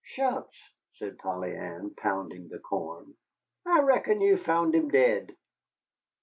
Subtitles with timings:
[0.15, 0.57] "Shucks,"
[0.95, 3.13] said Polly Ann, pounding the corn,
[3.67, 5.37] "I reckon you found him dead."